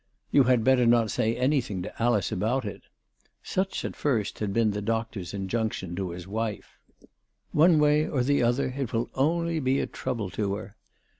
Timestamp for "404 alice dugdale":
7.77-8.13